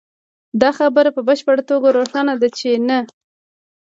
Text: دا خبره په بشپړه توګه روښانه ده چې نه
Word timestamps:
دا 0.61 0.69
خبره 0.77 1.09
په 1.15 1.21
بشپړه 1.27 1.63
توګه 1.71 1.87
روښانه 1.97 2.33
ده 2.41 2.49
چې 2.57 2.69
نه 2.87 2.99